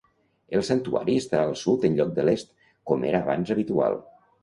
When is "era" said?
3.15-3.25